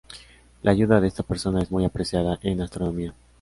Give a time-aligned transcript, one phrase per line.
[0.63, 3.13] La ayuda de esta persona es muy apreciada en Astronomía.